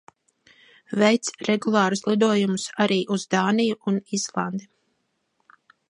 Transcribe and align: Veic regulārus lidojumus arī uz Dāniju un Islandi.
Veic 1.01 1.29
regulārus 1.49 2.03
lidojumus 2.07 2.65
arī 2.87 2.99
uz 3.17 3.29
Dāniju 3.35 3.79
un 3.93 4.01
Islandi. 4.21 4.69